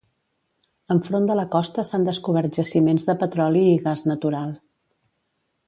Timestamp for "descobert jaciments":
2.09-3.07